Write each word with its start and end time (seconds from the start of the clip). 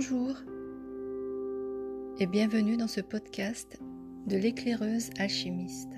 Bonjour 0.00 0.36
et 2.20 2.26
bienvenue 2.28 2.76
dans 2.76 2.86
ce 2.86 3.00
podcast 3.00 3.80
de 4.28 4.36
l'éclaireuse 4.36 5.10
alchimiste. 5.18 5.90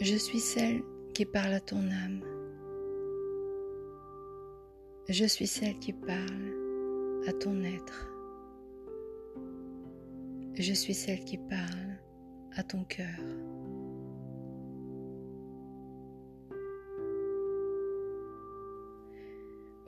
Je 0.00 0.14
suis 0.14 0.38
celle 0.38 0.82
qui 1.14 1.24
parle 1.24 1.52
à 1.52 1.58
ton 1.58 1.78
âme. 1.78 2.20
Je 5.08 5.24
suis 5.24 5.48
celle 5.48 5.80
qui 5.80 5.92
parle 5.92 7.24
à 7.26 7.32
ton 7.32 7.64
être. 7.64 8.12
Je 10.54 10.72
suis 10.72 10.94
celle 10.94 11.24
qui 11.24 11.38
parle 11.38 11.98
à 12.54 12.62
ton 12.62 12.84
cœur. 12.84 13.18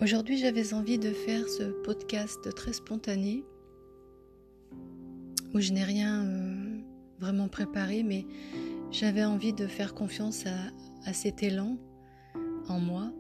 Aujourd'hui, 0.03 0.37
j'avais 0.37 0.75
envie 0.75 0.99
de 0.99 1.13
faire 1.13 1.49
ce 1.49 1.63
podcast 1.85 2.53
très 2.57 2.73
spontané 2.73 3.45
où 5.55 5.61
je 5.61 5.73
n'ai 5.73 5.85
rien 5.85 6.27
euh, 6.27 6.81
vraiment 7.21 7.47
préparé, 7.47 8.03
mais 8.03 8.27
j'avais 8.91 9.25
envie 9.25 9.53
de 9.53 9.69
faire 9.69 9.95
confiance 9.95 10.45
à, 11.07 11.13
cet 11.13 11.45
élan 11.45 11.79
en 12.67 12.81
moi, 12.81 13.13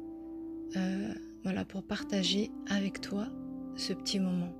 euh, 0.76 1.14
voilà, 1.44 1.64
pour 1.64 1.84
partager 1.84 2.50
avec 2.68 3.00
toi 3.00 3.28
ce 3.76 3.92
petit 3.92 4.18
moment. 4.18 4.52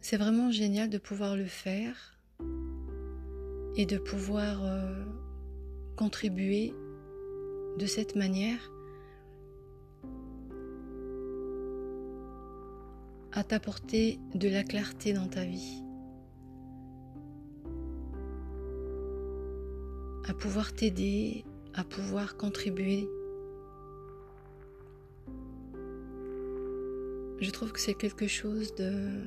C'est 0.00 0.16
vraiment 0.16 0.50
génial 0.50 0.90
de 0.90 0.98
pouvoir 0.98 1.36
le 1.36 1.46
faire 1.46 2.18
et 3.76 3.86
de 3.86 3.98
pouvoir 3.98 4.64
euh, 4.64 5.04
contribuer 5.94 6.74
de 7.78 7.86
cette 7.86 8.16
manière 8.16 8.70
à 13.32 13.44
t'apporter 13.44 14.18
de 14.34 14.48
la 14.48 14.64
clarté 14.64 15.12
dans 15.12 15.28
ta 15.28 15.44
vie, 15.44 15.82
à 20.26 20.32
pouvoir 20.32 20.72
t'aider, 20.72 21.44
à 21.74 21.84
pouvoir 21.84 22.38
contribuer. 22.38 23.06
Je 27.40 27.50
trouve 27.50 27.72
que 27.72 27.80
c'est 27.80 27.92
quelque 27.92 28.26
chose 28.26 28.74
de, 28.76 29.20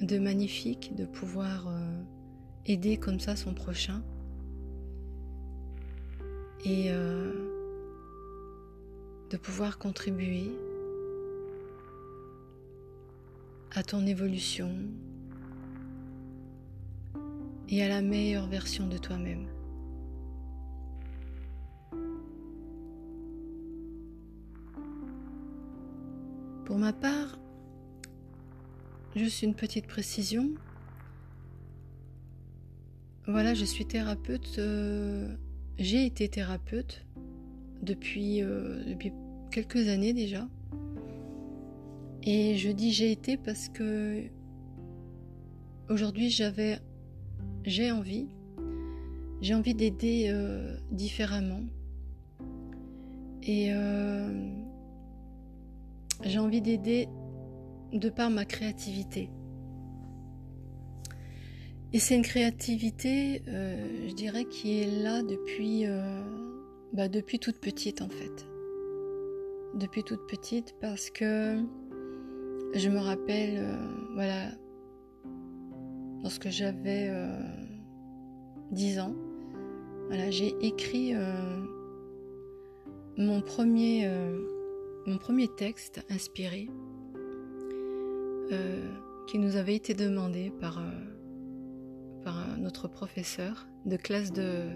de, 0.00 0.18
magnifique 0.20 0.94
de 0.94 1.04
pouvoir 1.04 1.66
euh, 1.66 2.02
aider 2.66 2.96
comme 2.96 3.18
ça 3.18 3.34
son 3.34 3.52
prochain. 3.52 4.04
Et 6.64 6.92
euh, 6.92 7.43
de 9.34 9.38
pouvoir 9.38 9.78
contribuer 9.78 10.48
à 13.72 13.82
ton 13.82 14.06
évolution 14.06 14.70
et 17.68 17.82
à 17.82 17.88
la 17.88 18.00
meilleure 18.00 18.46
version 18.46 18.86
de 18.86 18.96
toi-même. 18.96 19.48
Pour 26.64 26.78
ma 26.78 26.92
part, 26.92 27.36
juste 29.16 29.42
une 29.42 29.56
petite 29.56 29.88
précision. 29.88 30.50
Voilà, 33.26 33.54
je 33.54 33.64
suis 33.64 33.84
thérapeute. 33.84 34.60
Euh, 34.60 35.34
j'ai 35.76 36.06
été 36.06 36.28
thérapeute 36.28 37.04
depuis, 37.82 38.44
euh, 38.44 38.84
depuis 38.84 39.12
quelques 39.54 39.88
années 39.88 40.12
déjà. 40.12 40.48
Et 42.24 42.56
je 42.56 42.70
dis 42.70 42.92
j'ai 42.92 43.12
été 43.12 43.36
parce 43.36 43.68
que 43.68 44.24
aujourd'hui 45.88 46.28
j'avais 46.28 46.80
j'ai 47.64 47.92
envie 47.92 48.26
j'ai 49.42 49.54
envie 49.54 49.74
d'aider 49.74 50.26
euh, 50.28 50.76
différemment 50.90 51.62
et 53.44 53.72
euh, 53.72 54.28
j'ai 56.24 56.38
envie 56.40 56.60
d'aider 56.60 57.08
de 57.92 58.08
par 58.08 58.30
ma 58.30 58.44
créativité. 58.44 59.30
Et 61.92 62.00
c'est 62.00 62.16
une 62.16 62.22
créativité, 62.22 63.42
euh, 63.46 64.08
je 64.08 64.14
dirais, 64.14 64.46
qui 64.46 64.80
est 64.80 64.90
là 65.02 65.22
depuis, 65.22 65.84
bah, 66.92 67.08
depuis 67.08 67.38
toute 67.38 67.60
petite 67.60 68.02
en 68.02 68.08
fait 68.08 68.53
depuis 69.74 70.04
toute 70.04 70.26
petite 70.26 70.74
parce 70.80 71.10
que 71.10 71.58
je 72.74 72.88
me 72.88 72.98
rappelle, 72.98 73.58
euh, 73.58 73.76
voilà, 74.14 74.50
lorsque 76.22 76.48
j'avais 76.48 77.10
10 78.72 78.98
euh, 78.98 79.02
ans, 79.02 79.14
voilà, 80.08 80.30
j'ai 80.30 80.54
écrit 80.60 81.14
euh, 81.14 81.60
mon, 83.16 83.40
premier, 83.40 84.08
mon 85.06 85.18
premier 85.18 85.48
texte 85.48 86.04
inspiré 86.10 86.68
qui 89.26 89.38
nous 89.38 89.56
avait 89.56 89.74
été 89.74 89.94
demandé 89.94 90.52
par, 90.60 90.82
par 92.22 92.58
notre 92.58 92.88
professeur 92.88 93.66
de 93.86 93.96
classe 93.96 94.32
de, 94.32 94.68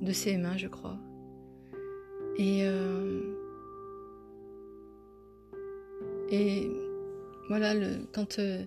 de 0.00 0.12
CM1, 0.12 0.56
je 0.56 0.68
crois. 0.68 0.98
Et 2.38 2.64
et 6.34 6.68
voilà, 7.48 7.74
quand 8.12 8.40
euh, 8.40 8.64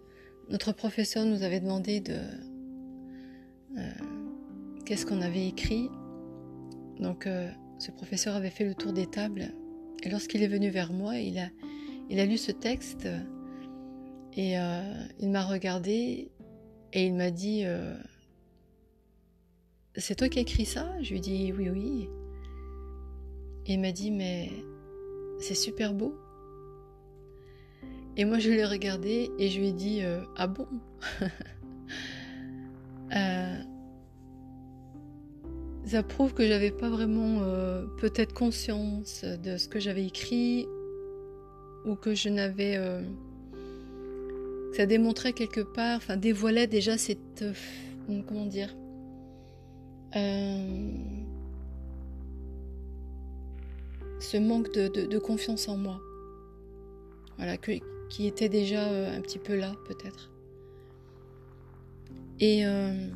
notre 0.49 0.71
professeur 0.71 1.25
nous 1.25 1.43
avait 1.43 1.59
demandé 1.59 1.99
de 1.99 2.17
euh, 3.77 3.91
qu'est-ce 4.85 5.05
qu'on 5.05 5.21
avait 5.21 5.47
écrit, 5.47 5.89
donc 6.99 7.27
euh, 7.27 7.49
ce 7.77 7.91
professeur 7.91 8.35
avait 8.35 8.51
fait 8.51 8.63
le 8.63 8.73
tour 8.73 8.93
des 8.93 9.05
tables 9.07 9.51
et 10.03 10.09
lorsqu'il 10.09 10.43
est 10.43 10.47
venu 10.47 10.69
vers 10.69 10.93
moi, 10.93 11.17
il 11.17 11.37
a, 11.39 11.49
il 12.09 12.21
a 12.21 12.25
lu 12.25 12.37
ce 12.37 12.51
texte 12.51 13.07
et 14.33 14.53
il 15.19 15.29
m'a 15.29 15.43
regardé 15.43 16.31
et 16.93 17.05
il 17.05 17.15
m'a 17.15 17.31
dit 17.31 17.65
C'est 19.95 20.13
toi 20.13 20.29
qui 20.29 20.37
as 20.37 20.43
écrit 20.43 20.65
ça? 20.65 20.93
Je 21.01 21.09
lui 21.09 21.17
ai 21.17 21.19
dit 21.19 21.53
Oui, 21.57 21.69
oui. 21.69 22.07
Et 23.65 23.73
il 23.73 23.79
m'a 23.79 23.91
dit 23.91 24.11
Mais 24.11 24.51
c'est 25.39 25.55
super 25.55 25.95
beau. 25.95 26.15
Et 28.17 28.25
moi, 28.25 28.39
je 28.39 28.49
l'ai 28.49 28.65
regardé 28.65 29.29
et 29.37 29.49
je 29.49 29.59
lui 29.59 29.67
ai 29.67 29.73
dit 29.73 30.01
euh, 30.01 30.21
Ah 30.35 30.47
bon? 30.47 30.67
Euh, 33.15 33.55
Ça 35.85 36.03
prouve 36.03 36.33
que 36.33 36.45
j'avais 36.45 36.71
pas 36.71 36.89
vraiment 36.89 37.39
euh, 37.41 37.85
peut-être 38.01 38.33
conscience 38.33 39.23
de 39.23 39.55
ce 39.55 39.69
que 39.69 39.79
j'avais 39.79 40.05
écrit 40.05 40.67
ou 41.85 41.95
que 41.95 42.13
je 42.13 42.27
n'avais. 42.27 42.77
ça 44.73 44.85
démontrait 44.85 45.31
quelque 45.31 45.61
part, 45.61 45.95
enfin, 45.95 46.17
dévoilait 46.17 46.67
déjà 46.67 46.97
cette. 46.97 47.45
comment 48.27 48.45
dire 48.45 48.75
ce 54.19 54.37
manque 54.37 54.73
de, 54.73 55.17
confiance 55.17 55.69
en 55.69 55.77
moi. 55.77 56.01
Voilà, 57.37 57.55
qui 58.09 58.27
était 58.27 58.49
déjà 58.49 58.87
euh, 58.87 59.17
un 59.17 59.21
petit 59.21 59.39
peu 59.39 59.55
là 59.55 59.73
peut-être. 59.87 60.31
Et 62.39 62.65
euh, 62.65 63.09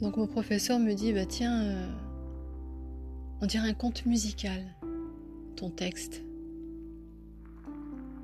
donc 0.00 0.16
mon 0.16 0.26
professeur 0.26 0.78
me 0.78 0.92
dit, 0.94 1.12
bah 1.12 1.26
tiens, 1.26 1.62
euh, 1.62 1.86
on 3.40 3.46
dirait 3.46 3.68
un 3.68 3.74
conte 3.74 4.04
musical, 4.06 4.64
ton 5.56 5.70
texte. 5.70 6.22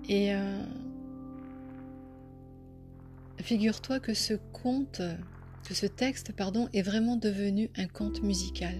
Et 0.09 0.33
figure-toi 3.41 4.01
que 4.01 4.15
ce 4.15 4.35
conte, 4.53 5.01
que 5.65 5.75
ce 5.75 5.87
texte, 5.87 6.33
pardon, 6.33 6.69
est 6.73 6.83
vraiment 6.83 7.17
devenu 7.17 7.71
un 7.77 7.87
conte 7.87 8.21
musical. 8.21 8.75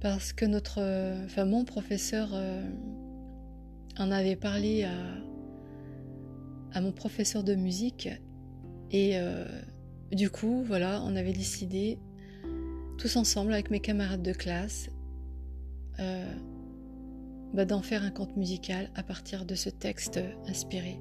Parce 0.00 0.32
que 0.32 0.44
notre, 0.44 0.80
enfin 1.24 1.44
mon 1.44 1.64
professeur 1.64 2.34
en 4.02 4.10
avait 4.10 4.36
parlé 4.36 4.84
à, 6.74 6.80
mon 6.80 6.92
professeur 6.92 7.44
de 7.44 7.54
musique 7.54 8.08
et 8.90 9.18
euh, 9.18 9.44
du 10.10 10.28
coup, 10.30 10.62
voilà, 10.66 11.02
on 11.04 11.14
avait 11.16 11.32
décidé 11.32 11.98
tous 12.98 13.16
ensemble 13.16 13.52
avec 13.52 13.70
mes 13.70 13.80
camarades 13.80 14.22
de 14.22 14.32
classe 14.32 14.90
euh, 16.00 16.34
bah, 17.54 17.64
d'en 17.64 17.82
faire 17.82 18.02
un 18.02 18.10
conte 18.10 18.36
musical 18.36 18.90
à 18.94 19.02
partir 19.02 19.44
de 19.44 19.54
ce 19.54 19.70
texte 19.70 20.18
inspiré. 20.46 20.98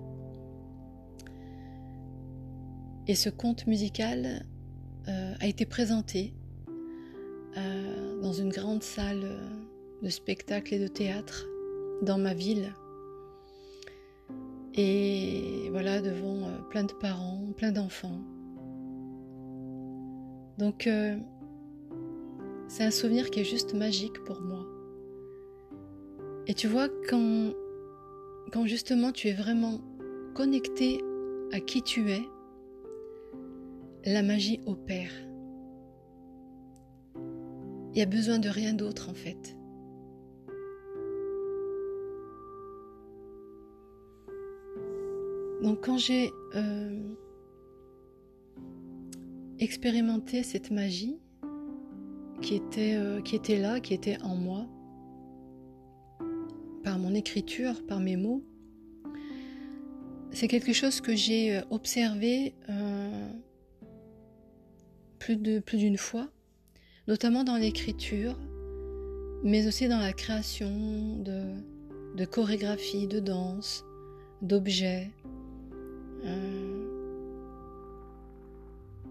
Et 3.07 3.15
ce 3.15 3.29
conte 3.29 3.65
musical 3.67 4.45
euh, 5.07 5.33
a 5.39 5.47
été 5.47 5.65
présenté 5.65 6.33
dans 8.21 8.31
une 8.31 8.49
grande 8.49 8.81
salle 8.81 9.25
de 10.01 10.09
spectacle 10.09 10.73
et 10.73 10.79
de 10.79 10.87
théâtre 10.87 11.45
dans 12.01 12.17
ma 12.17 12.33
ville. 12.33 12.71
Et 14.75 15.69
voilà, 15.71 16.01
devant 16.01 16.47
plein 16.69 16.83
de 16.83 16.93
parents, 16.93 17.51
plein 17.57 17.71
d'enfants. 17.71 18.21
Donc, 20.57 20.87
c'est 22.67 22.83
un 22.83 22.91
souvenir 22.91 23.29
qui 23.31 23.41
est 23.41 23.45
juste 23.45 23.73
magique 23.73 24.23
pour 24.23 24.41
moi. 24.41 24.65
Et 26.47 26.53
tu 26.53 26.67
vois, 26.67 26.87
quand, 27.09 27.53
quand 28.51 28.65
justement 28.65 29.11
tu 29.11 29.27
es 29.27 29.33
vraiment 29.33 29.81
connecté 30.33 31.01
à 31.51 31.59
qui 31.59 31.81
tu 31.81 32.11
es, 32.11 32.21
la 34.05 34.23
magie 34.23 34.59
opère. 34.65 35.11
Il 37.15 37.95
n'y 37.95 38.01
a 38.01 38.05
besoin 38.05 38.39
de 38.39 38.49
rien 38.49 38.73
d'autre 38.73 39.09
en 39.09 39.13
fait. 39.13 39.57
Donc 45.61 45.85
quand 45.85 45.97
j'ai 45.97 46.31
euh, 46.55 46.99
expérimenté 49.59 50.41
cette 50.41 50.71
magie 50.71 51.19
qui 52.41 52.55
était, 52.55 52.95
euh, 52.95 53.21
qui 53.21 53.35
était 53.35 53.59
là, 53.59 53.79
qui 53.79 53.93
était 53.93 54.19
en 54.23 54.35
moi, 54.35 54.67
par 56.83 56.97
mon 56.97 57.13
écriture, 57.13 57.85
par 57.85 57.99
mes 57.99 58.17
mots, 58.17 58.43
c'est 60.31 60.47
quelque 60.47 60.73
chose 60.73 60.99
que 60.99 61.15
j'ai 61.15 61.57
euh, 61.57 61.61
observé 61.69 62.55
plus 65.19 65.77
d'une 65.77 65.97
fois, 65.97 66.27
notamment 67.07 67.43
dans 67.43 67.57
l'écriture, 67.57 68.35
mais 69.43 69.67
aussi 69.67 69.87
dans 69.87 69.99
la 69.99 70.13
création 70.13 71.17
de, 71.19 71.43
de 72.17 72.25
chorégraphies, 72.25 73.07
de 73.07 73.19
danse, 73.19 73.85
d'objets. 74.41 75.11
Euh, 76.23 76.81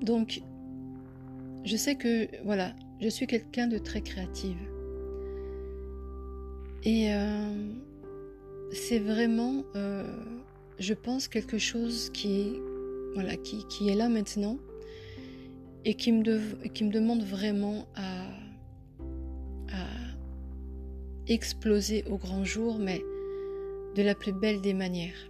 donc, 0.02 0.42
je 1.64 1.76
sais 1.76 1.96
que, 1.96 2.28
voilà, 2.44 2.74
je 3.00 3.08
suis 3.08 3.26
quelqu'un 3.26 3.66
de 3.66 3.78
très 3.78 4.00
créative. 4.00 4.58
Et 6.82 7.12
euh, 7.12 7.72
c'est 8.72 8.98
vraiment, 8.98 9.64
euh, 9.76 10.04
je 10.78 10.94
pense, 10.94 11.28
quelque 11.28 11.58
chose 11.58 12.10
qui, 12.10 12.52
voilà, 13.14 13.36
qui, 13.36 13.66
qui 13.68 13.88
est 13.88 13.94
là 13.94 14.08
maintenant 14.08 14.58
et 15.84 15.94
qui 15.94 16.12
me, 16.12 16.66
qui 16.68 16.84
me 16.84 16.90
demande 16.90 17.22
vraiment 17.22 17.86
à, 17.96 18.22
à 19.72 19.86
exploser 21.26 22.04
au 22.10 22.16
grand 22.16 22.44
jour, 22.44 22.78
mais 22.78 23.02
de 23.96 24.02
la 24.02 24.14
plus 24.14 24.32
belle 24.32 24.60
des 24.60 24.74
manières. 24.74 25.29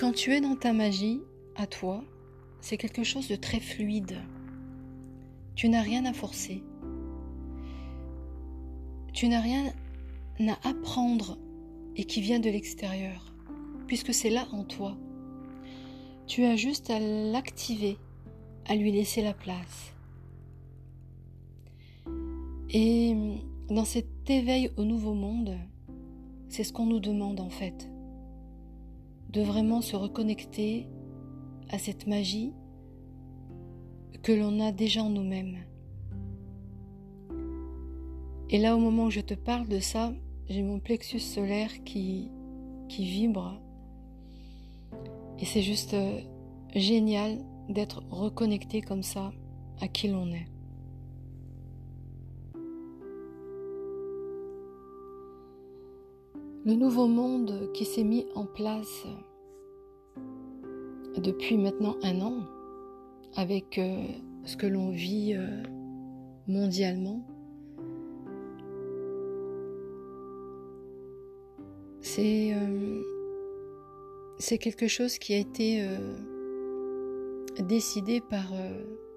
Quand 0.00 0.12
tu 0.12 0.32
es 0.32 0.40
dans 0.40 0.56
ta 0.56 0.72
magie, 0.72 1.20
à 1.56 1.66
toi, 1.66 2.02
c'est 2.62 2.78
quelque 2.78 3.04
chose 3.04 3.28
de 3.28 3.36
très 3.36 3.60
fluide. 3.60 4.16
Tu 5.56 5.68
n'as 5.68 5.82
rien 5.82 6.06
à 6.06 6.14
forcer. 6.14 6.64
Tu 9.12 9.28
n'as 9.28 9.42
rien 9.42 9.74
à 10.48 10.68
apprendre 10.70 11.36
et 11.96 12.04
qui 12.04 12.22
vient 12.22 12.40
de 12.40 12.48
l'extérieur, 12.48 13.34
puisque 13.88 14.14
c'est 14.14 14.30
là 14.30 14.48
en 14.52 14.64
toi. 14.64 14.96
Tu 16.26 16.44
as 16.44 16.56
juste 16.56 16.88
à 16.88 16.98
l'activer 16.98 17.98
à 18.64 18.76
lui 18.76 18.92
laisser 18.92 19.20
la 19.20 19.34
place. 19.34 19.92
Et 22.70 23.14
dans 23.68 23.84
cet 23.84 24.30
éveil 24.30 24.70
au 24.78 24.84
nouveau 24.84 25.12
monde, 25.12 25.58
c'est 26.48 26.64
ce 26.64 26.72
qu'on 26.72 26.86
nous 26.86 27.00
demande 27.00 27.38
en 27.38 27.50
fait, 27.50 27.89
de 29.32 29.42
vraiment 29.42 29.80
se 29.80 29.94
reconnecter 29.94 30.88
à 31.68 31.78
cette 31.78 32.06
magie 32.06 32.52
que 34.22 34.32
l'on 34.32 34.60
a 34.60 34.72
déjà 34.72 35.02
en 35.02 35.10
nous-mêmes. 35.10 35.58
Et 38.50 38.58
là, 38.58 38.74
au 38.74 38.80
moment 38.80 39.04
où 39.04 39.10
je 39.10 39.20
te 39.20 39.34
parle 39.34 39.68
de 39.68 39.78
ça, 39.78 40.12
j'ai 40.48 40.62
mon 40.62 40.80
plexus 40.80 41.20
solaire 41.20 41.70
qui, 41.84 42.32
qui 42.88 43.04
vibre. 43.04 43.60
Et 45.38 45.44
c'est 45.44 45.62
juste 45.62 45.94
euh, 45.94 46.20
génial 46.74 47.38
d'être 47.68 48.02
reconnecté 48.10 48.80
comme 48.82 49.04
ça 49.04 49.30
à 49.80 49.86
qui 49.86 50.08
l'on 50.08 50.32
est. 50.32 50.48
Le 56.66 56.74
nouveau 56.74 57.06
monde 57.06 57.72
qui 57.72 57.86
s'est 57.86 58.04
mis 58.04 58.26
en 58.34 58.44
place 58.44 59.06
depuis 61.16 61.56
maintenant 61.56 61.96
un 62.02 62.20
an, 62.20 62.34
avec 63.34 63.78
euh, 63.78 64.04
ce 64.44 64.58
que 64.58 64.66
l'on 64.66 64.90
vit 64.90 65.32
euh, 65.34 65.62
mondialement, 66.48 67.24
c'est 72.02 72.52
euh, 72.52 73.02
c'est 74.38 74.58
quelque 74.58 74.86
chose 74.86 75.18
qui 75.18 75.32
a 75.32 75.38
été 75.38 75.82
décidé 77.58 78.20
par 78.20 78.52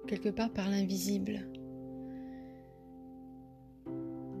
quelque 0.06 0.30
part 0.30 0.50
par 0.50 0.70
l'invisible. 0.70 1.46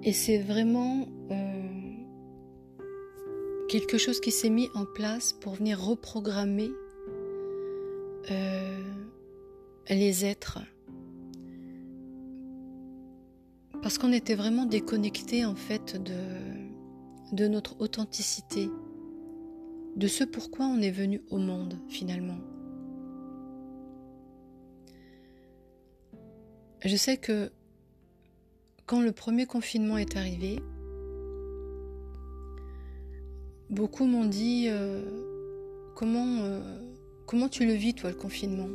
Et 0.02 0.12
c'est 0.12 0.38
vraiment 0.38 1.06
quelque 3.68 3.98
chose 3.98 4.20
qui 4.20 4.30
s'est 4.30 4.50
mis 4.50 4.68
en 4.74 4.84
place 4.84 5.32
pour 5.32 5.54
venir 5.54 5.80
reprogrammer 5.80 6.70
euh, 8.30 8.82
les 9.88 10.24
êtres. 10.24 10.60
Parce 13.82 13.98
qu'on 13.98 14.12
était 14.12 14.34
vraiment 14.34 14.64
déconnecté 14.64 15.44
en 15.44 15.54
fait 15.54 16.02
de, 16.02 16.14
de 17.32 17.48
notre 17.48 17.80
authenticité, 17.80 18.70
de 19.96 20.06
ce 20.06 20.24
pourquoi 20.24 20.66
on 20.66 20.80
est 20.80 20.90
venu 20.90 21.20
au 21.30 21.38
monde 21.38 21.78
finalement. 21.88 22.38
Je 26.84 26.96
sais 26.96 27.16
que 27.16 27.50
quand 28.86 29.00
le 29.00 29.12
premier 29.12 29.46
confinement 29.46 29.96
est 29.96 30.16
arrivé, 30.16 30.60
beaucoup 33.74 34.06
m'ont 34.06 34.24
dit 34.24 34.66
euh, 34.68 35.02
comment, 35.94 36.38
euh, 36.42 36.60
comment 37.26 37.48
tu 37.48 37.66
le 37.66 37.72
vis 37.72 37.94
toi 37.94 38.10
le 38.10 38.16
confinement? 38.16 38.68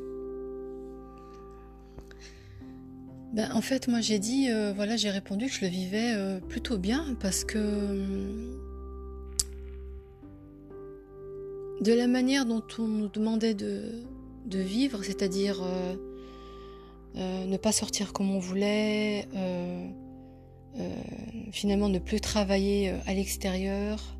Ben, 3.33 3.51
En 3.53 3.61
fait 3.61 3.87
moi 3.87 4.01
j'ai 4.01 4.19
dit, 4.19 4.51
euh, 4.51 4.73
voilà 4.75 4.97
j'ai 4.97 5.09
répondu 5.09 5.47
que 5.47 5.53
je 5.53 5.61
le 5.61 5.67
vivais 5.67 6.39
plutôt 6.49 6.77
bien 6.77 7.15
parce 7.19 7.43
que 7.43 7.57
de 11.81 11.93
la 11.93 12.07
manière 12.07 12.45
dont 12.45 12.63
on 12.77 12.87
nous 12.87 13.07
demandait 13.07 13.53
de, 13.53 14.03
de 14.45 14.59
vivre, 14.59 15.03
c'est-à-dire 15.03 15.63
ne 17.15 17.57
pas 17.57 17.71
sortir 17.71 18.11
comme 18.11 18.31
on 18.31 18.39
voulait, 18.39 19.27
finalement 21.51 21.87
ne 21.87 21.99
plus 21.99 22.19
travailler 22.19 22.93
à 23.05 23.13
l'extérieur, 23.13 24.18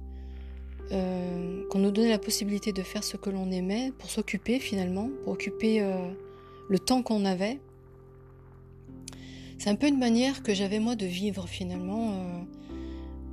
qu'on 0.90 1.80
nous 1.80 1.92
donnait 1.92 2.10
la 2.10 2.20
possibilité 2.20 2.74
de 2.74 2.82
faire 2.82 3.04
ce 3.04 3.18
que 3.18 3.30
l'on 3.30 3.52
aimait 3.52 3.92
pour 3.98 4.10
s'occuper 4.10 4.60
finalement, 4.60 5.10
pour 5.24 5.34
occuper 5.34 5.82
le 6.68 6.80
temps 6.80 7.04
qu'on 7.04 7.26
avait. 7.26 7.60
C'est 9.58 9.70
un 9.70 9.76
peu 9.76 9.88
une 9.88 10.00
manière 10.00 10.42
que 10.42 10.54
j'avais 10.54 10.80
moi 10.80 10.96
de 10.96 11.06
vivre 11.06 11.48
finalement, 11.48 12.14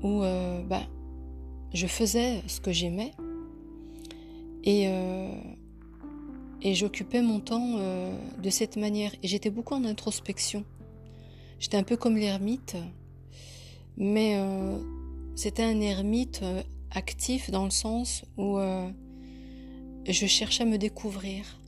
où 0.02 0.20
bah, 0.20 0.82
je 1.72 1.86
faisais 1.86 2.42
ce 2.46 2.60
que 2.60 2.72
j'aimais 2.72 3.12
et 4.64 4.88
et 6.62 6.74
j'occupais 6.74 7.22
mon 7.22 7.40
temps 7.40 7.76
euh, 7.78 8.12
de 8.42 8.50
cette 8.50 8.76
manière. 8.76 9.12
Et 9.22 9.28
j'étais 9.28 9.50
beaucoup 9.50 9.74
en 9.74 9.84
introspection. 9.84 10.64
J'étais 11.58 11.76
un 11.76 11.82
peu 11.82 11.96
comme 11.96 12.16
l'ermite, 12.16 12.76
mais 13.96 14.34
euh, 14.36 14.78
c'était 15.34 15.62
un 15.62 15.80
ermite 15.80 16.40
euh, 16.42 16.62
actif 16.90 17.50
dans 17.50 17.64
le 17.64 17.70
sens 17.70 18.24
où 18.36 18.58
je 20.06 20.26
cherchais 20.26 20.62
à 20.62 20.66
me 20.66 20.78
découvrir. 20.78 21.60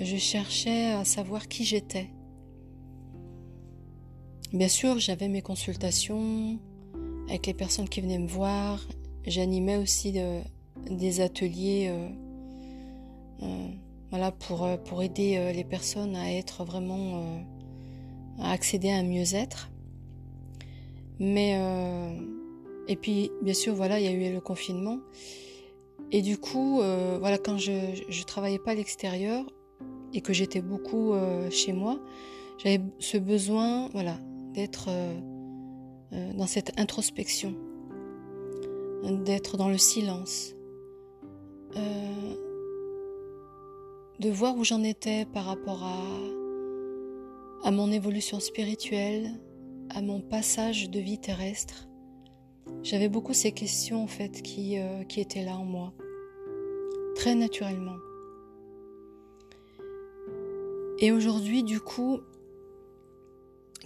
Je 0.00 0.16
cherchais 0.16 0.92
à 0.92 1.04
savoir 1.04 1.48
qui 1.48 1.64
j'étais. 1.64 2.10
Bien 4.52 4.68
sûr, 4.68 4.98
j'avais 4.98 5.28
mes 5.28 5.42
consultations 5.42 6.58
avec 7.28 7.46
les 7.46 7.54
personnes 7.54 7.88
qui 7.88 8.00
venaient 8.00 8.18
me 8.18 8.28
voir. 8.28 8.86
J'animais 9.26 9.76
aussi 9.76 10.14
des 10.90 11.20
ateliers 11.20 11.92
euh, 13.42 13.68
voilà, 14.10 14.32
pour, 14.32 14.64
euh, 14.64 14.76
pour 14.76 15.02
aider 15.02 15.36
euh, 15.36 15.52
les 15.52 15.64
personnes 15.64 16.16
à 16.16 16.32
être 16.32 16.64
vraiment 16.64 17.42
à 18.38 18.52
accéder 18.52 18.90
à 18.90 18.96
un 18.96 19.02
mieux-être. 19.02 19.70
Mais 21.18 21.58
et 22.88 22.96
puis 22.96 23.30
bien 23.42 23.54
sûr 23.54 23.74
voilà 23.74 24.00
il 24.00 24.04
y 24.04 24.08
a 24.08 24.12
eu 24.12 24.32
le 24.32 24.40
confinement 24.40 24.98
et 26.12 26.22
du 26.22 26.38
coup 26.38 26.80
voilà 27.20 27.38
quand 27.38 27.58
je 27.58 27.72
je 28.08 28.22
travaillais 28.24 28.58
pas 28.58 28.72
à 28.72 28.74
l'extérieur 28.74 29.44
et 30.12 30.20
que 30.20 30.32
j'étais 30.32 30.60
beaucoup 30.60 31.14
chez 31.50 31.72
moi 31.72 31.98
j'avais 32.58 32.80
ce 32.98 33.18
besoin 33.18 33.88
voilà 33.92 34.18
d'être 34.54 34.88
dans 36.12 36.46
cette 36.46 36.78
introspection 36.78 37.54
d'être 39.12 39.56
dans 39.56 39.68
le 39.68 39.78
silence, 39.78 40.54
euh, 41.76 42.34
de 44.18 44.30
voir 44.30 44.56
où 44.56 44.64
j'en 44.64 44.82
étais 44.82 45.26
par 45.26 45.44
rapport 45.44 45.82
à, 45.84 46.02
à 47.68 47.70
mon 47.70 47.90
évolution 47.92 48.40
spirituelle, 48.40 49.30
à 49.90 50.02
mon 50.02 50.20
passage 50.20 50.90
de 50.90 50.98
vie 50.98 51.18
terrestre. 51.18 51.88
J'avais 52.82 53.08
beaucoup 53.08 53.32
ces 53.32 53.50
questions 53.50 54.04
en 54.04 54.06
fait 54.06 54.42
qui, 54.42 54.78
euh, 54.78 55.02
qui 55.02 55.20
étaient 55.20 55.44
là 55.44 55.56
en 55.56 55.64
moi, 55.64 55.92
très 57.16 57.34
naturellement. 57.34 57.96
Et 61.00 61.10
aujourd'hui, 61.10 61.64
du 61.64 61.80
coup, 61.80 62.20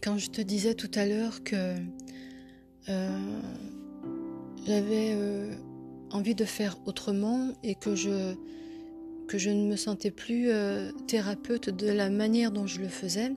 quand 0.02 0.18
je 0.18 0.28
te 0.28 0.42
disais 0.42 0.74
tout 0.74 0.90
à 0.94 1.06
l'heure 1.06 1.42
que 1.42 1.76
euh, 2.90 3.32
j'avais 4.66 5.14
euh, 5.14 5.54
envie 6.10 6.34
de 6.34 6.44
faire 6.44 6.76
autrement 6.86 7.54
et 7.62 7.74
que 7.74 7.94
je, 7.94 8.34
ne 9.48 9.66
me 9.66 9.76
sentais 9.76 10.10
plus 10.10 10.50
thérapeute 11.06 11.70
de 11.70 11.88
la 11.88 12.10
manière 12.10 12.52
dont 12.52 12.66
je 12.66 12.80
le 12.80 12.88
faisais, 12.88 13.32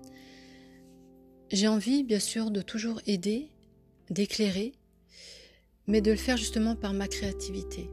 j'ai 1.51 1.69
envie 1.69 2.03
bien 2.03 2.19
sûr 2.19 2.51
de 2.51 2.62
toujours 2.62 3.00
aider, 3.07 3.50
d'éclairer, 4.09 4.73
mais 5.87 6.01
de 6.01 6.11
le 6.11 6.17
faire 6.17 6.37
justement 6.37 6.75
par 6.75 6.93
ma 6.93 7.07
créativité. 7.07 7.89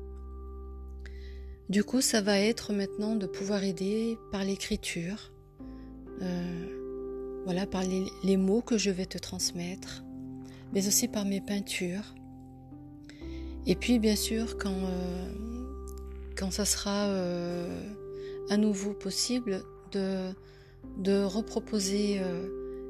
Du 1.68 1.84
coup, 1.84 2.00
ça 2.00 2.20
va 2.20 2.38
être 2.38 2.72
maintenant 2.72 3.14
de 3.14 3.26
pouvoir 3.26 3.62
aider 3.62 4.18
par 4.32 4.44
l'écriture, 4.44 5.32
euh, 6.20 7.42
voilà, 7.44 7.66
par 7.66 7.82
les 8.24 8.36
mots 8.36 8.62
que 8.62 8.76
je 8.76 8.90
vais 8.90 9.06
te 9.06 9.18
transmettre, 9.18 10.02
mais 10.72 10.86
aussi 10.88 11.06
par 11.06 11.24
mes 11.24 11.40
peintures, 11.40 12.14
et 13.66 13.76
puis 13.76 13.98
bien 13.98 14.16
sûr 14.16 14.56
quand, 14.56 14.70
euh, 14.70 15.32
quand 16.36 16.50
ça 16.50 16.64
sera 16.64 17.06
euh, 17.06 17.82
à 18.48 18.56
nouveau 18.56 18.92
possible 18.92 19.62
de, 19.92 20.30
de 20.98 21.22
reproposer 21.22 22.20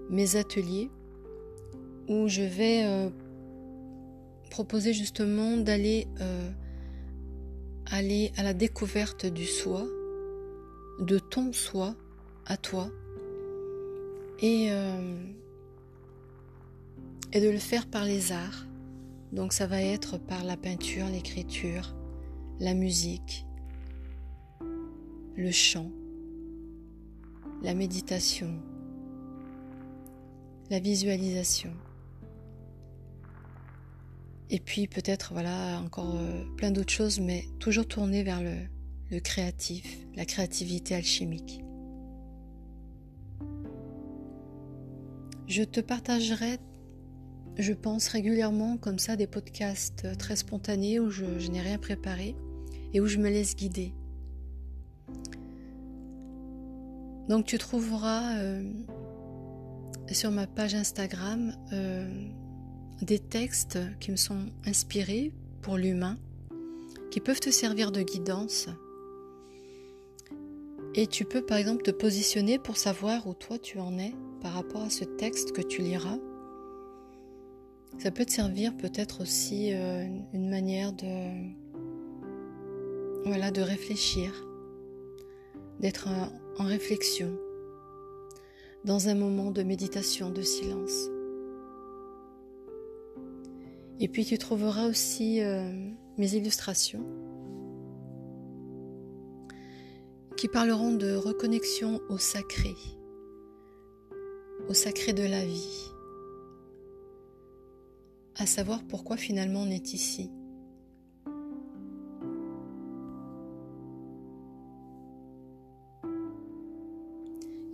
mes 0.09 0.37
ateliers 0.37 0.91
où 2.09 2.29
je 2.29 2.43
vais 2.43 3.11
proposer 4.51 4.93
justement 4.93 5.57
d'aller 5.57 6.07
aller 7.87 8.33
à 8.37 8.43
la 8.43 8.53
découverte 8.53 9.27
du 9.27 9.47
soi, 9.47 9.85
de 11.01 11.19
ton 11.19 11.53
soi 11.53 11.95
à 12.47 12.57
toi 12.57 12.91
et, 14.41 14.69
et 17.33 17.41
de 17.41 17.49
le 17.49 17.59
faire 17.59 17.87
par 17.87 18.05
les 18.05 18.33
arts 18.33 18.67
donc 19.33 19.53
ça 19.53 19.67
va 19.67 19.81
être 19.81 20.19
par 20.19 20.43
la 20.45 20.57
peinture, 20.57 21.07
l'écriture, 21.07 21.95
la 22.59 22.75
musique, 22.75 23.47
le 25.37 25.53
chant, 25.53 25.91
la 27.63 27.75
méditation, 27.75 28.53
la 30.69 30.81
visualisation. 30.81 31.71
Et 34.51 34.59
puis 34.59 34.89
peut-être 34.89 35.33
voilà 35.33 35.81
encore 35.81 36.17
euh, 36.17 36.45
plein 36.57 36.73
d'autres 36.73 36.93
choses, 36.93 37.21
mais 37.21 37.45
toujours 37.61 37.87
tourné 37.87 38.25
vers 38.25 38.43
le, 38.43 39.21
créatif, 39.21 39.85
la 40.17 40.25
créativité 40.25 40.95
alchimique. 40.97 41.63
Je 45.47 45.63
te 45.63 45.81
partagerai 45.81 46.59
je 47.57 47.73
pense 47.73 48.09
régulièrement 48.09 48.77
comme 48.77 48.99
ça 48.99 49.17
des 49.17 49.27
podcasts 49.27 50.17
très 50.19 50.37
spontanés 50.37 50.99
où 50.99 51.11
je, 51.11 51.25
n'ai 51.51 51.61
rien 51.61 51.79
préparé 51.79 52.35
et 52.95 53.01
où 53.01 53.07
je 53.07 53.19
me 53.19 53.29
laisse 53.29 53.55
guider. 53.55 53.93
Donc 57.29 57.45
tu 57.45 57.59
trouveras 57.59 58.39
euh, 58.39 58.63
sur 60.11 60.31
ma 60.31 60.47
page 60.47 60.75
Instagram 60.75 61.53
euh, 61.73 62.09
des 63.03 63.19
textes 63.19 63.79
qui 64.01 64.11
me 64.11 64.17
sont 64.17 64.47
inspirés 64.67 65.33
pour 65.63 65.77
l'humain, 65.77 66.19
qui 67.11 67.21
peuvent 67.21 67.41
te 67.41 67.51
servir 67.51 67.93
de 67.93 68.03
guidance. 68.03 68.69
Et 70.95 71.07
tu 71.07 71.25
peux 71.25 71.43
par 71.43 71.59
exemple 71.59 71.83
te 71.83 71.91
positionner 71.91 72.59
pour 72.59 72.77
savoir 72.77 73.27
où 73.27 73.35
toi 73.35 73.59
tu 73.59 73.79
en 73.79 73.99
es 73.99 74.15
par 74.43 74.53
rapport 74.55 74.83
à 74.83 74.91
ce 74.91 75.05
texte 75.05 75.53
que 75.53 75.63
tu 75.63 75.83
liras 75.83 76.19
ça 77.99 78.11
peut 78.11 78.25
te 78.25 78.33
servir 78.33 78.75
peut-être 78.77 79.21
aussi 79.21 79.75
euh, 79.75 80.07
une 80.33 80.49
manière 80.49 80.93
de, 80.93 81.53
voilà, 83.27 83.51
de 83.51 83.61
réfléchir, 83.61 84.33
d'être 85.81 86.09
en 86.59 86.65
réflexion, 86.65 87.37
dans 88.85 89.09
un 89.09 89.15
moment 89.15 89.51
de 89.51 89.63
méditation, 89.63 90.31
de 90.31 90.41
silence. 90.41 91.11
Et 94.01 94.09
puis 94.09 94.25
tu 94.25 94.39
trouveras 94.39 94.89
aussi 94.89 95.43
euh, 95.43 95.71
mes 96.17 96.35
illustrations 96.35 97.05
qui 100.37 100.49
parleront 100.49 100.95
de 100.95 101.15
reconnexion 101.15 102.01
au 102.09 102.17
sacré, 102.17 102.75
au 104.71 104.75
sacré 104.75 105.13
de 105.13 105.23
la 105.23 105.45
vie 105.45 105.91
à 108.37 108.47
savoir 108.47 108.83
pourquoi 108.85 109.19
finalement 109.19 109.61
on 109.61 109.71
est 109.71 109.93
ici. 109.93 110.31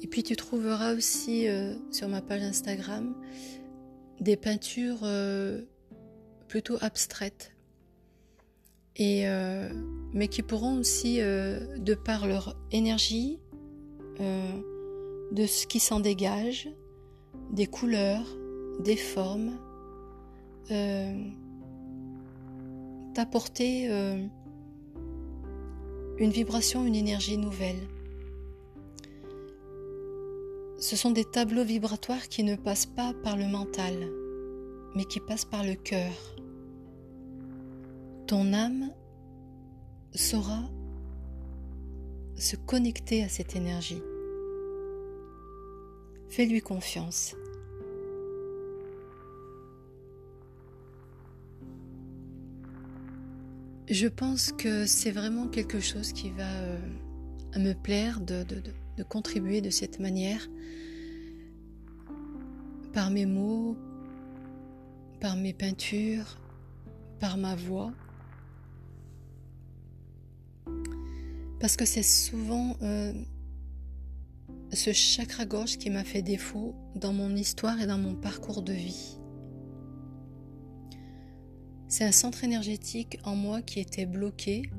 Et 0.02 0.09
puis 0.09 0.25
tu 0.25 0.35
trouveras 0.35 0.95
aussi 0.95 1.47
euh, 1.47 1.75
sur 1.92 2.09
ma 2.09 2.21
page 2.21 2.42
Instagram 2.42 3.14
des 4.18 4.37
peintures 4.37 5.00
euh, 5.04 5.62
plutôt 6.49 6.76
abstraites, 6.81 7.53
et, 8.97 9.29
euh, 9.29 9.69
mais 10.12 10.29
qui 10.29 10.43
pourront 10.43 10.79
aussi, 10.79 11.19
de 11.19 11.95
par 11.95 12.26
leur 12.26 12.57
énergie, 12.73 13.38
de 14.19 15.47
ce 15.47 15.67
qui 15.67 15.81
s'en 15.81 16.00
dégage, 16.00 16.69
des 17.50 17.67
couleurs, 17.67 18.26
des 18.81 18.97
formes, 18.97 19.59
euh, 20.71 21.15
t'apporter 23.15 23.88
euh, 23.91 24.26
une 26.19 26.31
vibration, 26.31 26.85
une 26.85 26.95
énergie 26.95 27.38
nouvelle. 27.38 27.88
Ce 30.79 30.97
sont 30.97 31.11
des 31.11 31.25
tableaux 31.25 31.65
vibratoires 31.65 32.29
qui 32.29 32.43
ne 32.43 32.57
passent 32.57 32.87
pas 32.87 33.15
par 33.23 33.37
le 33.37 33.47
mental, 33.47 33.95
mais 34.97 35.05
qui 35.05 35.21
passent 35.21 35.45
par 35.45 35.62
le 35.62 35.75
cœur. 35.75 36.11
Ton 38.26 38.55
âme 38.55 38.91
saura 40.15 40.62
se 42.35 42.57
connecter 42.57 43.23
à 43.23 43.29
cette 43.29 43.55
énergie. 43.55 44.03
Fais-lui 46.29 46.62
confiance. 46.62 47.37
Je 53.88 54.09
pense 54.09 54.50
que 54.50 54.87
c'est 54.87 55.12
vraiment 55.12 55.47
quelque 55.47 55.79
chose 55.79 56.12
qui 56.12 56.31
va 56.31 56.50
euh, 56.50 56.79
me 57.57 57.75
plaire 57.75 58.21
de, 58.21 58.45
contribuer 59.09 59.61
de 59.61 59.71
cette 59.71 60.00
manière, 60.00 60.49
par 62.93 63.11
mes 63.11 63.26
mots, 63.26 63.76
par 65.20 65.37
mes 65.37 65.52
peintures, 65.52 66.38
par 67.20 67.37
ma 67.37 67.54
voix. 67.54 67.92
Parce 71.61 71.76
que 71.76 71.85
c'est 71.85 72.02
souvent 72.02 72.76
euh, 72.82 73.12
ce 74.73 74.92
chakra-gorge 74.92 75.78
qui 75.78 75.90
m'a 75.90 76.04
fait 76.04 76.23
défaut 76.23 76.75
dans 76.94 77.12
mon 77.12 77.35
histoire 77.35 77.80
et 77.80 77.87
dans 77.87 77.99
mon 77.99 78.14
parcours 78.14 78.62
de 78.62 78.73
vie. 78.73 79.18
C'est 81.88 82.04
un 82.04 82.12
centre 82.12 82.44
énergétique 82.44 83.18
en 83.25 83.37
moi 83.37 83.62
qui 83.62 83.80
était 83.80 84.06
bloqué 84.06 84.70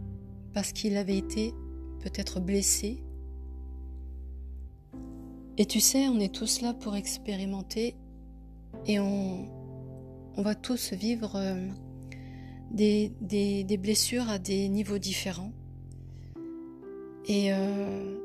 parce 0.54 0.72
qu'il 0.72 0.98
avait 0.98 1.18
été 1.18 1.54
peut-être 2.02 2.40
blessé 2.40 3.02
Et 5.60 5.66
tu 5.66 5.80
sais, 5.80 6.08
on 6.08 6.20
est 6.20 6.34
tous 6.34 6.62
là 6.62 6.74
pour 6.76 6.96
expérimenter 6.96 7.96
et 8.86 9.00
on, 9.00 9.48
on 10.38 10.44
va 10.44 10.54
tous 10.54 10.94
vivre 10.94 11.36
euh, 11.36 11.68
des, 12.72 13.78
blessures 13.80 14.30
à 14.30 14.38
des 14.38 14.70
niveaux 14.70 15.00
différents. 15.00 15.52
Et, 17.26 17.52
euh, 17.52 18.16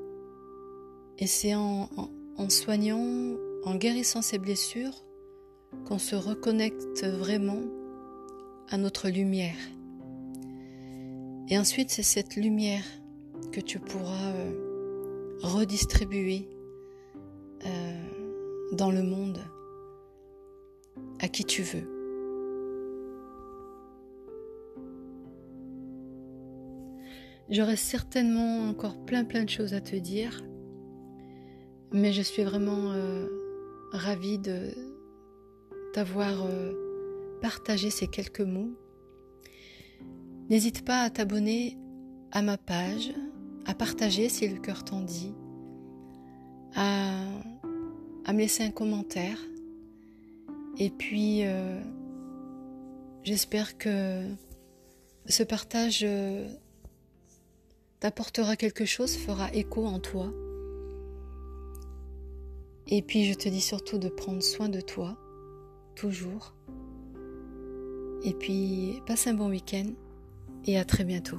c'est 1.25 1.55
en, 1.55 1.89
en, 2.37 2.51
soignant, 2.51 3.37
en 3.65 3.77
guérissant 3.77 4.23
ces 4.23 4.39
blessures, 4.39 5.05
qu'on 5.87 5.99
se 5.99 6.15
reconnecte 6.15 7.05
vraiment 7.05 7.63
à 8.69 8.77
notre 8.77 9.09
lumière. 9.09 9.57
Et 11.49 11.59
ensuite, 11.59 11.91
c'est 11.91 12.03
cette 12.03 12.37
lumière 12.37 12.85
que 13.53 13.61
tu 13.61 13.79
pourras 13.79 14.33
euh, 14.33 15.39
redistribuer 15.43 16.49
dans 18.73 18.91
le 18.91 19.03
monde 19.03 19.39
à 21.21 21.29
qui 21.29 21.45
tu 21.45 21.63
veux. 21.63 21.92
J'aurais 27.51 27.77
certainement 27.77 28.69
encore 28.69 29.05
plein 29.05 29.25
plein 29.25 29.45
de 29.45 29.51
choses 29.51 29.75
à 29.75 29.81
te 29.81 29.97
dire, 29.97 30.43
mais 31.93 32.13
je 32.13 32.23
suis 32.23 32.45
vraiment 32.45 32.93
euh, 32.93 33.27
ravie 33.93 34.39
de 34.39 34.71
t'avoir 35.93 36.47
euh, 36.47 36.73
partagé 37.41 37.91
ces 37.91 38.07
quelques 38.07 38.41
mots. 38.41 38.71
N'hésite 40.49 40.85
pas 40.85 41.03
à 41.03 41.11
t'abonner 41.11 41.77
à 42.31 42.43
ma 42.43 42.57
page, 42.57 43.13
à 43.67 43.75
partager 43.75 44.29
si 44.29 44.49
le 44.49 44.59
cœur 44.59 44.85
t'en 44.85 45.01
dit, 45.01 45.35
à, 46.75 47.23
à, 48.25 48.33
me 48.33 48.39
laisser 48.39 48.65
un 48.65 48.71
commentaire. 48.71 49.39
Et 50.79 50.91
puis, 50.91 51.45
euh, 51.45 51.81
j'espère 53.23 53.77
que 53.77 54.23
ce 55.27 55.43
partage 55.43 56.07
t'apportera 58.03 58.57
quelque 58.57 58.85
chose, 58.85 59.17
fera 59.17 59.55
écho 59.55 59.87
en 59.87 60.01
toi. 60.01 60.27
Et 62.89 63.01
puis 63.01 63.27
je 63.27 63.35
te 63.35 63.49
dis 63.49 63.61
surtout 63.61 63.99
de 63.99 64.09
prendre 64.09 64.43
soin 64.43 64.69
de 64.69 64.81
toi, 64.81 65.17
toujours. 65.95 66.53
Et 68.25 68.35
puis 68.35 69.01
passe 69.07 69.29
un 69.29 69.35
bon 69.35 69.51
week-end 69.51 69.93
et 70.65 70.79
à 70.79 70.85
très 70.85 71.05
bientôt. 71.05 71.39